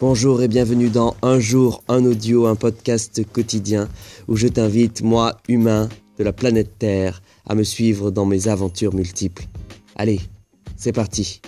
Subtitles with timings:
[0.00, 3.88] Bonjour et bienvenue dans Un jour, un audio, un podcast quotidien
[4.28, 8.94] où je t'invite, moi, humain de la planète Terre, à me suivre dans mes aventures
[8.94, 9.46] multiples.
[9.96, 10.20] Allez,
[10.76, 11.40] c'est parti.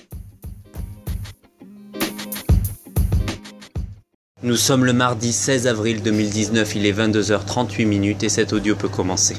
[4.43, 8.89] Nous sommes le mardi 16 avril 2019, il est 22h38 minutes et cet audio peut
[8.89, 9.37] commencer.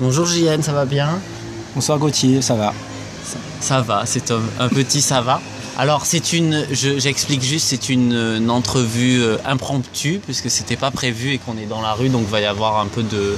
[0.00, 1.20] Bonjour JN, ça va bien?
[1.76, 2.74] Bonsoir Gauthier, ça va?
[3.60, 5.40] Ça, va, c'est un, un petit ça va?
[5.78, 10.90] Alors c'est une, je- j'explique juste, c'est une, une entrevue euh, impromptue puisque c'était pas
[10.90, 13.36] prévu et qu'on est dans la rue, donc il va y avoir un peu de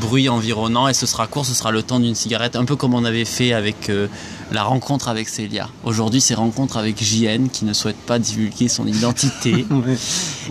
[0.00, 2.94] bruit environnant et ce sera court, ce sera le temps d'une cigarette, un peu comme
[2.94, 4.06] on avait fait avec euh,
[4.52, 5.68] la rencontre avec Célia.
[5.84, 9.66] Aujourd'hui c'est rencontre avec JN qui ne souhaite pas divulguer son identité.
[9.72, 9.96] Ouais.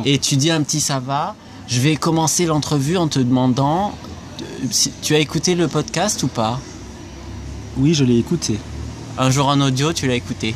[0.05, 1.35] Et tu dis un petit ça va.
[1.67, 3.93] Je vais commencer l'entrevue en te demandant,
[4.41, 4.67] euh,
[5.01, 6.59] tu as écouté le podcast ou pas?
[7.77, 8.57] Oui, je l'ai écouté.
[9.17, 10.53] Un jour en audio, tu l'as écouté.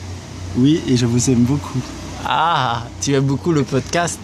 [0.57, 1.79] Oui, et je vous aime beaucoup.
[2.25, 4.19] Ah, tu aimes beaucoup le podcast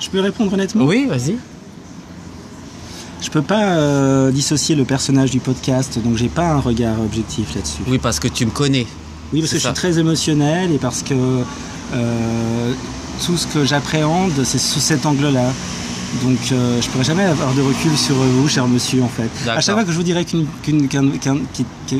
[0.00, 0.84] Je peux répondre honnêtement?
[0.84, 1.36] Oui, vas-y.
[3.22, 7.54] Je peux pas euh, dissocier le personnage du podcast, donc j'ai pas un regard objectif
[7.54, 7.82] là-dessus.
[7.86, 8.86] Oui, parce que tu me connais.
[9.32, 11.14] Oui, parce que je suis très émotionnel et parce que
[11.94, 12.72] euh,
[13.24, 15.52] tout ce que j'appréhende, c'est sous cet angle-là.
[16.24, 19.30] Donc euh, je pourrais jamais avoir de recul sur vous, cher monsieur, en fait.
[19.48, 21.38] À chaque fois que je vous dirais qu'une- qu'une- qu'un qu'un-
[21.86, 21.98] qu'un-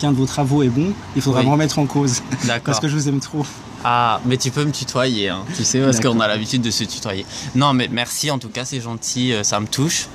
[0.00, 1.46] qu'un- de vos travaux est bon, il faudra Oui.
[1.46, 2.22] me remettre en cause.
[2.46, 2.62] D'accord.
[2.64, 3.44] Parce que je vous aime trop.
[3.84, 6.84] Ah, mais tu peux me tutoyer, hein, tu sais, parce qu'on a l'habitude de se
[6.84, 7.24] tutoyer.
[7.54, 10.06] Non, mais merci, en tout cas, c'est gentil, euh, ça me touche.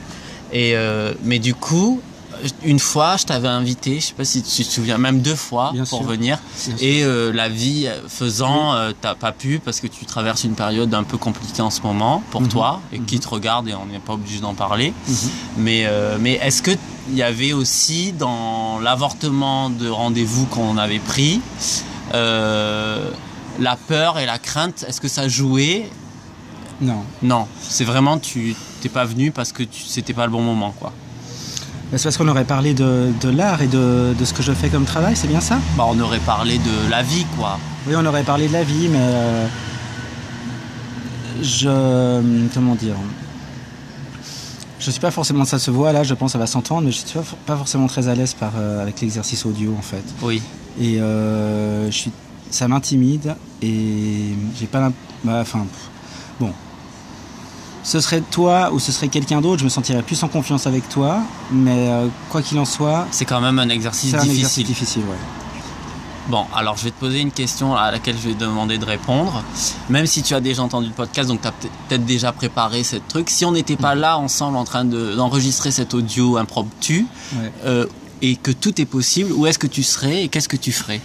[0.53, 1.99] Et euh, mais du coup,
[2.63, 5.71] une fois, je t'avais invité, je sais pas si tu te souviens, même deux fois
[5.73, 6.07] Bien pour sûr.
[6.07, 6.39] venir.
[6.67, 6.75] Bien.
[6.79, 10.93] Et euh, la vie faisant, euh, t'as pas pu parce que tu traverses une période
[10.93, 12.47] un peu compliquée en ce moment pour Mhm.
[12.49, 13.21] toi et qui Mhm.
[13.21, 14.93] te regarde et on n'est pas obligé d'en parler.
[15.07, 15.15] Mhm.
[15.57, 16.77] Mais, euh, mais est-ce qu'il
[17.13, 21.41] y avait aussi dans l'avortement de rendez-vous qu'on avait pris
[22.13, 23.09] euh,
[23.59, 25.89] la peur et la crainte Est-ce que ça jouait?
[26.81, 27.03] Non.
[27.21, 30.91] Non, c'est vraiment tu t'es pas venu parce que c'était pas le bon moment quoi.
[31.91, 34.67] C'est parce qu'on aurait parlé de, de l'art et de, de ce que je fais
[34.69, 35.59] comme travail, c'est bien ça?
[35.77, 37.57] Bah on aurait parlé de la vie quoi.
[37.87, 39.47] Oui, on aurait parlé de la vie, mais euh,
[41.41, 42.95] je comment dire?
[44.79, 46.91] Je suis pas forcément ça se voit là, je pense que ça va s'entendre, mais
[46.91, 49.81] je suis pas, for- pas forcément très à l'aise par euh, avec l'exercice audio en
[49.81, 50.03] fait.
[50.21, 50.41] Oui.
[50.79, 52.11] Et euh, je suis,
[52.51, 54.91] ça m'intimide et j'ai pas,
[55.23, 55.65] bah, enfin,
[56.39, 56.51] bon.
[57.85, 60.89] Ce serait toi ou ce serait quelqu'un d'autre, je me sentirais plus en confiance avec
[60.89, 61.19] toi,
[61.51, 64.39] mais euh, quoi qu'il en soit, C'est quand même un exercice c'est un difficile.
[64.41, 65.17] exercice difficile, ouais.
[66.27, 69.43] Bon, alors je vais te poser une question à laquelle je vais demander de répondre.
[69.89, 72.95] Même si tu as déjà entendu le podcast, donc tu as peut-être déjà préparé ce
[72.95, 73.29] truc.
[73.29, 77.51] Si on n'était pas là ensemble en train de- d'enregistrer cet audio impromptu Ouais.
[77.65, 77.85] euh,
[78.23, 81.01] et que tout est possible, où est-ce que tu serais et qu'est-ce que tu ferais?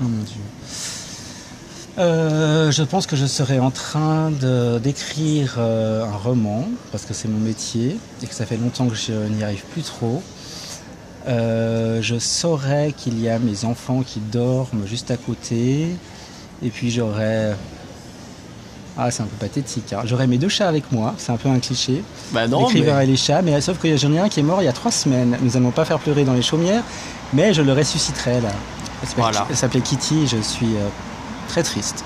[0.00, 0.40] Oh mon dieu.
[1.98, 7.28] Euh, je pense que je serais en train d'écrire euh, un roman, parce que c'est
[7.28, 10.22] mon métier, et que ça fait longtemps que je n'y arrive plus trop.
[11.28, 15.88] Euh, je saurais qu'il y a mes enfants qui dorment juste à côté,
[16.62, 17.54] et puis j'aurais...
[18.98, 19.92] Ah, c'est un peu pathétique.
[19.92, 20.02] hein.
[20.04, 22.02] J'aurais mes deux chats avec moi, c'est un peu un cliché.
[22.32, 24.66] Bah L'écrivain et les chats, mais sauf que j'en ai un qui est mort il
[24.66, 25.36] y a trois semaines.
[25.42, 26.82] Nous allons pas faire pleurer dans les chaumières,
[27.32, 28.48] mais je le ressusciterai là.
[29.02, 29.46] Elle s'appelle- Voilà.
[29.48, 30.66] Elle s'appelait Kitty, je suis
[31.50, 32.04] très triste.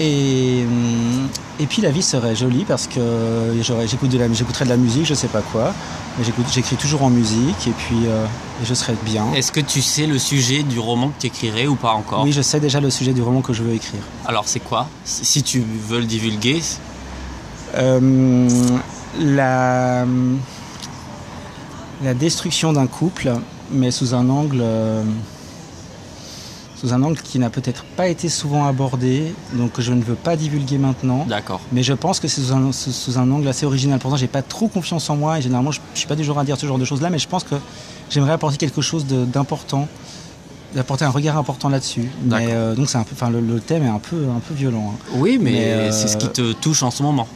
[0.00, 1.28] Et, hum,
[1.60, 3.00] et puis la vie serait jolie parce que
[3.88, 5.72] j'écouterais de la musique, je sais pas quoi,
[6.18, 8.26] mais j'écris toujours en musique et puis euh,
[8.60, 9.24] et je serais bien.
[9.36, 12.24] Est-ce que tu sais le sujet du roman que tu écrirais ou pas encore?
[12.24, 14.02] Oui, je sais déjà le sujet du roman que je veux écrire.
[14.26, 14.88] Alors c'est quoi?
[15.04, 16.60] Si si tu veux le divulguer,
[17.76, 18.48] Euh,
[19.20, 20.04] la,
[22.02, 23.32] la destruction d'un couple,
[23.72, 25.02] mais sous un angle, euh,
[26.76, 30.36] sous un angle qui n'a peut-être pas été souvent abordé, donc je ne veux pas
[30.36, 31.24] divulguer maintenant.
[31.28, 31.60] d'accord.
[31.72, 33.98] Mais je pense que c'est sous un, sous- sous un angle assez original.
[34.00, 36.38] Pourtant, j'ai pas trop confiance en moi et généralement, je, je suis pas du genre
[36.38, 37.54] à dire ce genre de choses-là, mais je pense que
[38.10, 39.86] j'aimerais apporter quelque chose d'important,
[40.74, 42.08] d'apporter un regard important là-dessus.
[42.24, 42.48] Mais D'accord.
[42.50, 44.94] euh, donc, c'est un peu, enfin, le, le thème est un peu, un peu violent.
[44.94, 44.98] hein.
[45.14, 47.28] Oui, mais, Mais, euh, c'est ce qui te touche en ce moment.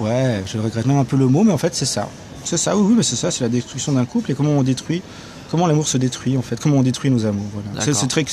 [0.00, 2.08] Ouais, je regrette même un peu le mot, mais en fait, c'est ça.
[2.42, 4.62] C'est ça, oui, oui, mais c'est ça, c'est la destruction d'un couple et comment on
[4.62, 5.02] détruit,
[5.50, 7.46] comment l'amour se détruit, en fait, comment on détruit nos amours.
[7.52, 7.92] Voilà.
[7.92, 8.24] C'est, très,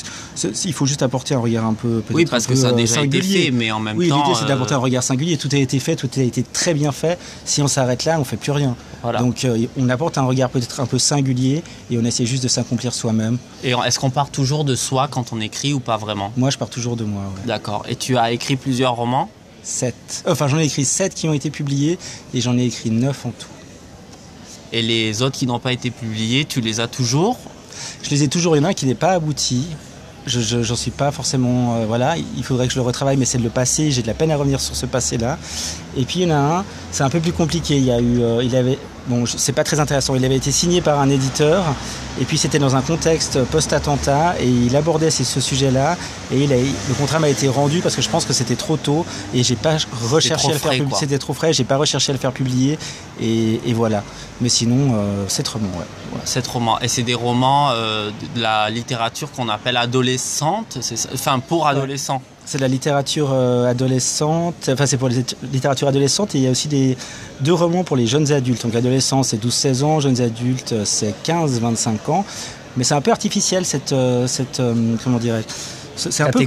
[0.66, 2.04] il faut juste apporter un regard un peu.
[2.12, 3.46] Oui, parce que peu, ça a euh, déjà été singulier.
[3.46, 4.24] fait, mais en même Oui, temps.
[4.24, 5.38] l'idée, c'est euh, d'apporter un regard singulier.
[5.38, 7.18] Tout a été fait, tout a été très bien fait.
[7.46, 8.76] Si on s'arrête là, on fait plus rien.
[9.02, 9.20] Voilà.
[9.20, 12.48] Donc, euh, on apporte un regard peut-être un peu singulier et on essaie juste de
[12.48, 13.38] s'accomplir soi-même.
[13.64, 16.32] Et est-ce qu'on part toujours de soi quand on écrit ou pas vraiment?
[16.38, 17.22] Moi, je pars toujours de moi.
[17.24, 17.48] Ouais.
[17.48, 17.84] D'accord.
[17.90, 19.30] Et tu as écrit plusieurs romans?
[19.64, 20.24] Sept.
[20.28, 22.00] Enfin, j'en ai écrit sept qui ont été publiés
[22.34, 23.48] et j'en ai écrit neuf en tout.
[24.74, 27.38] Et les autres qui n'ont pas été publiés, tu les as toujours
[28.04, 29.68] Je les ai toujours, il y en a un qui n'est pas abouti.
[30.26, 31.76] Je j'en suis pas forcément.
[31.76, 33.92] euh, voilà, il faudrait que je le retravaille, mais c'est le passé.
[33.92, 35.38] J'ai de la peine à revenir sur ce passé-là.
[35.96, 37.78] Et puis il y en a un, c'est un peu plus compliqué.
[37.78, 40.16] Il y a eu, euh, il avait, bon, c'est pas très intéressant.
[40.16, 41.64] Il avait été signé par un éditeur,
[42.22, 45.98] et puis c'était dans un contexte post-attentat, et il abordait ce sujet-là.
[46.32, 48.78] Et il a, le contrat m'a été rendu parce que je pense que c'était trop
[48.78, 49.78] tôt, et j'ai pas
[50.12, 50.96] recherché à le faire publier.
[50.98, 51.54] C'était trop frais.
[51.54, 52.78] J'ai pas recherché à le faire publier,
[53.22, 54.04] et, et voilà.
[54.42, 55.68] Mais sinon, euh, c'est trop bon.
[55.80, 55.86] Ouais.
[56.26, 56.80] Cet roman.
[56.80, 60.78] Et c'est des romans euh, de la littérature qu'on appelle adolescente,
[61.14, 62.22] enfin pour adolescents.
[62.50, 66.48] C'est de la littérature euh, adolescente, enfin c'est pour les littératures adolescentes et il y
[66.48, 66.98] a aussi des
[67.42, 68.64] deux romans pour les jeunes adultes.
[68.64, 72.26] Donc adolescents c'est 12-16 ans, jeunes adultes euh, c'est 15-25 ans.
[72.78, 74.62] Mais c'est un peu artificiel cette, euh, cette
[75.04, 75.44] comment dirais
[75.98, 76.40] c'est un peu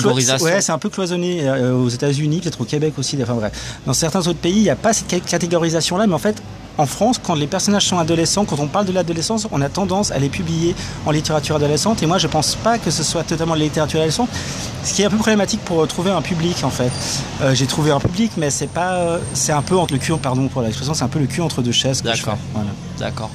[0.44, 3.18] ouais, c'est un peu cloisonné aux États-Unis, peut-être au Québec aussi.
[3.20, 3.52] Enfin bref,
[3.84, 6.36] dans certains autres pays, il n'y a pas cette ca- catégorisation-là, mais en fait,
[6.78, 10.10] en France, quand les personnages sont adolescents, quand on parle de l'adolescence, on a tendance
[10.12, 10.74] à les publier
[11.06, 12.02] en littérature adolescente.
[12.02, 14.28] Et moi, je pense pas que ce soit totalement de la littérature adolescente,
[14.84, 16.90] ce qui est un peu problématique pour trouver un public en fait.
[17.42, 20.12] Euh, J'ai trouvé un public, mais c'est pas, euh, c'est un peu entre le cul,
[20.16, 22.02] pardon pour l'expression, c'est un peu le cul entre deux chaises.
[22.02, 22.38] D'accord.
[22.54, 22.70] Voilà.
[22.98, 23.30] D'accord.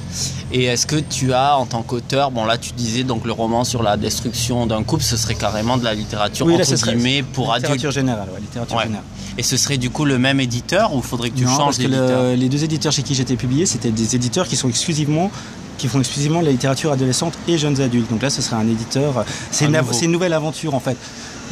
[0.52, 3.64] Et est-ce que tu as, en tant qu'auteur, bon là tu disais donc le roman
[3.64, 7.22] sur la destruction d'un couple, ce serait carrément de la littérature Oui, là, entre guillemets
[7.22, 7.92] pour littérature adultes.
[7.94, 8.84] générale, ouais, littérature Ouais.
[8.84, 9.04] générale.
[9.38, 11.82] Et ce serait du coup le même éditeur ou faudrait que tu Non, changes que
[11.82, 12.36] le- d'éditeur?
[12.36, 15.30] les deux éditeurs chez qui j'étais publié, c'était des éditeurs qui sont exclusivement
[15.78, 18.08] qui font exclusivement de la littérature adolescente et jeunes adultes.
[18.10, 19.26] Donc là, ce serait un éditeur.
[19.50, 20.96] C'est Un une, une nouvelle aventure en fait.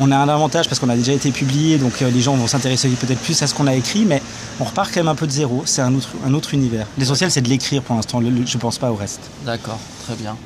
[0.01, 2.47] On a un avantage parce qu'on a déjà été publié, donc euh, les gens vont
[2.47, 4.23] s'intéresser peut-être plus à ce qu'on a écrit, mais
[4.59, 5.63] on repart quand même un peu de zéro.
[5.67, 6.87] C'est un autre, un autre univers.
[6.99, 8.21] L'essentiel, c'est de l'écrire pour l'instant.
[8.23, 9.21] Je pense pas au reste.
[9.45, 10.37] D'accord, très bien.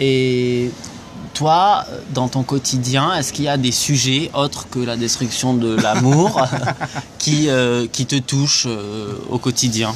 [0.00, 0.70] Et
[1.34, 5.74] toi, dans ton quotidien, est-ce qu'il y a des sujets autres que la destruction de
[5.74, 6.42] l'amour
[7.18, 9.94] qui, euh, qui te touchent euh, au quotidien?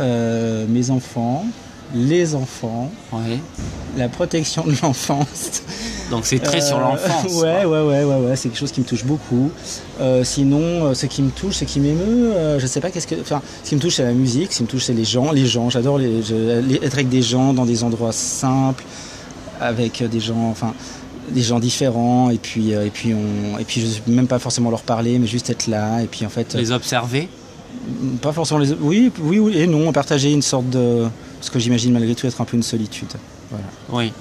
[0.00, 1.44] Euh, mes enfants,
[1.94, 2.90] les enfants,
[3.96, 5.62] la protection de l'enfance.
[6.10, 7.32] Donc c'est très sur Euh, l'enfance.
[7.42, 9.50] Ouais, ouais, ouais, ouais, ouais, c'est quelque chose qui me touche beaucoup.
[10.00, 13.20] Euh, sinon, ce qui me touche, ce qui m'émeut, euh, je sais pas qu'est-ce que.
[13.20, 14.52] Enfin, ce qui me touche, c'est la musique.
[14.52, 15.30] Ce qui me touche, c'est les gens.
[15.30, 18.82] Les gens, j'adore les, je- les- être avec des gens dans des endroits simples,
[19.60, 20.74] avec des gens, enfin,
[21.30, 22.30] des gens différents.
[22.30, 25.50] Et puis, et puis, on, et puis, je même pas forcément leur parler, mais juste
[25.50, 26.02] être là.
[26.02, 27.28] Et puis, en fait, Les observer
[28.22, 28.72] pas forcément les.
[28.80, 29.92] Oui, oui, oui et non.
[29.92, 31.04] Partager une sorte de.
[31.40, 33.08] Ce que j'imagine malgré tout être un peu une solitude.
[33.50, 33.64] Voilà.
[33.90, 34.12] Oui.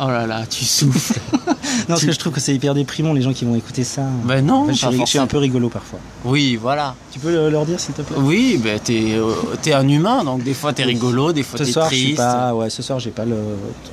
[0.00, 1.18] Oh là là, tu souffles.
[1.88, 4.02] Non, parce que je trouve que c'est hyper déprimant les gens qui vont écouter ça.
[4.24, 5.98] ben non, Enfin, je, suis, je un peu rigolo parfois.
[6.24, 6.94] Oui, voilà.
[7.10, 8.16] Tu peux le- leur dire s'il te plaît?
[8.20, 9.32] Oui, ben t'es euh,
[9.62, 12.04] t'es un humain, donc des fois t'es rigolo, des fois Ce t'es soir, je suis
[12.04, 12.18] triste.
[12.18, 13.36] pas, ouais, ce soir, j'ai pas le,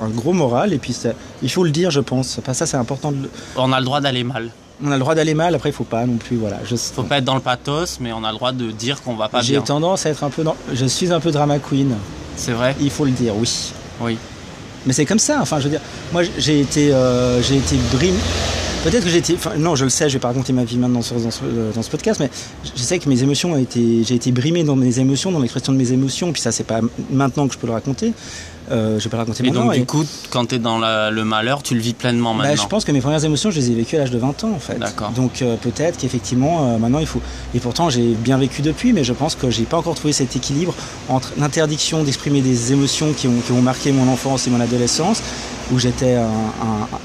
[0.02, 1.12] un gros moral et puis ça-
[1.42, 2.38] il faut le dire, je pense.
[2.38, 3.12] Enfin, ça, c'est important.
[3.12, 4.50] De, le- On a le droit d'aller mal.
[4.84, 5.54] On a le droit d'aller mal.
[5.54, 6.36] Après, il faut pas non plus.
[6.36, 6.58] Voilà.
[6.64, 9.14] Je, Faut pas être dans le pathos, mais on a le droit de dire qu'on
[9.14, 9.62] va pas j'ai bien.
[9.62, 10.42] tendance à être un peu.
[10.44, 11.94] Dans, je suis un peu drama queen.
[12.36, 13.72] C'est vrai Il faut le dire, oui.
[14.00, 14.18] Oui.
[14.84, 15.38] Mais c'est comme ça.
[15.40, 15.80] Enfin, je veux dire,
[16.12, 17.76] moi, j'ai été, euh, j'ai été.
[18.90, 19.34] Peut-être que j'ai été.
[19.34, 20.08] Enfin, non, je le sais.
[20.08, 22.30] Je vais pas raconter ma vie maintenant sur- dans ce, euh, dans ce podcast, mais
[22.76, 24.02] je sais que mes émotions ont été.
[24.04, 26.32] J'ai été brimé dans mes émotions, dans l'expression de mes émotions.
[26.32, 26.80] Puis ça, c'est pas
[27.10, 28.12] maintenant que je peux le raconter.
[28.70, 29.66] Euh, je vais pas le raconter Et maintenant.
[29.66, 32.44] donc et- du coup, quand t'es dans la- le malheur, tu le vis pleinement Bah,
[32.44, 32.62] maintenant.
[32.64, 34.50] je pense que mes premières émotions, je les ai vécues à l'âge de 20 ans
[34.54, 34.76] en fait.
[34.78, 35.10] D'accord.
[35.10, 37.20] Donc euh, peut-être qu'effectivement, euh, maintenant il faut.
[37.54, 40.34] Et pourtant, j'ai bien vécu depuis, mais je pense que j'ai pas encore trouvé cet
[40.34, 40.74] équilibre
[41.08, 45.22] entre l'interdiction d'exprimer des émotions qui ont, qui ont marqué mon enfance et mon adolescence,
[45.72, 46.16] où j'étais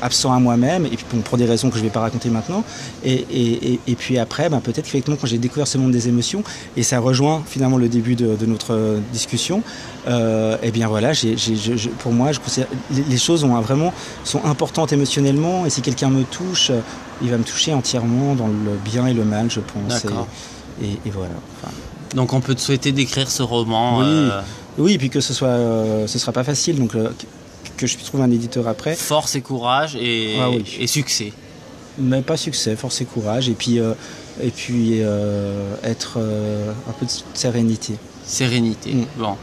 [0.01, 2.63] absent à moi-même, et puis bon, pour des raisons que je vais pas raconter maintenant.
[3.03, 6.07] Et, et, et, et puis après, bah, peut-être qu'effectivement, quand j'ai découvert ce monde des
[6.07, 6.43] émotions,
[6.77, 9.63] et ça rejoint finalement le début de, de notre discussion,
[10.07, 12.39] euh, eh bien voilà, je- je- pour moi, je
[12.91, 16.79] les, les choses ont vraiment sont importantes émotionnellement, et si quelqu'un me touche, euh,
[17.23, 20.03] il va me toucher entièrement dans le bien et le mal, je pense.
[20.03, 20.27] D'accord.
[20.81, 21.33] Et, voilà.
[21.61, 21.71] Enfin,
[22.15, 23.99] Donc on peut te souhaiter d'écrire ce roman.
[23.99, 24.05] Oui.
[24.07, 24.41] euh,
[24.77, 26.95] oui, et puis que ce soit, euh, ce sera pas facile, donc
[27.77, 28.95] que- je puisse trouver un éditeur après.
[28.95, 30.63] force et courage et, Ah oui.
[30.79, 31.33] et succès.
[31.99, 33.93] Mais pas succès, force et courage, et puis, euh,
[34.41, 37.95] et puis euh, être euh, un peu de sérénité.
[38.25, 38.93] Sérénité.
[38.93, 39.05] Mm.
[39.17, 39.35] Bon.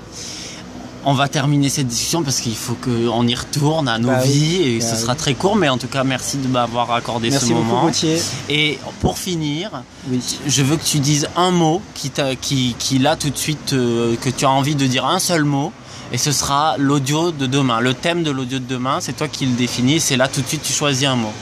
[1.04, 4.30] On va terminer cette discussion parce qu'il faut qu'on y retourne à nos Bah oui.
[4.30, 5.00] vies et Bah ce oui.
[5.00, 7.82] sera très court, mais en tout cas, merci de m'avoir accordé Merci ce beaucoup, moment.
[7.84, 8.18] Gauthier.
[8.48, 10.20] Et pour finir, Oui.
[10.46, 12.10] je veux que tu dises un mot qui,
[12.40, 15.72] qui, qui là tout de suite, que tu as envie de dire un seul mot.
[16.12, 17.80] Et ce sera l'audio de demain.
[17.80, 20.00] Le thème de l'audio de demain, c'est toi qui le définis.
[20.00, 21.32] C'est là tout de suite, tu choisis un mot.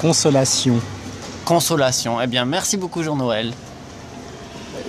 [0.00, 0.80] Consolation.
[1.44, 2.20] Consolation.
[2.20, 3.52] Eh bien, merci beaucoup, Jean-Noël.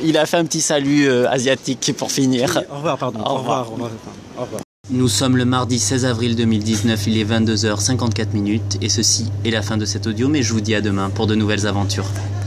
[0.04, 2.62] Il a fait un petit salut euh, asiatique pour finir.
[2.72, 3.20] Au revoir, pardon.
[3.22, 3.70] Au revoir.
[3.70, 3.92] Au revoir.
[4.38, 4.62] Au revoir.
[4.90, 9.62] Nous sommes le mardi 16 avril 2019, il est 22h54 minutes et ceci est la
[9.62, 12.10] fin de cet audio, mais je vous dis à demain pour de nouvelles aventures.